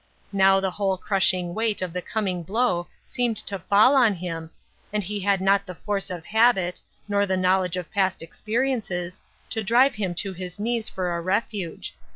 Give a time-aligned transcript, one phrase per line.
[0.33, 4.49] Now the whole crushing weight of the coming blow seemed to fall on him,
[4.91, 9.63] and lie had not the force of habit, nor the knowledge of past experiences, to
[9.63, 11.95] drive him to his knees for a refuge.